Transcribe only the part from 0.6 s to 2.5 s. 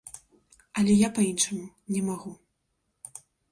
Але я па-іншаму не магу.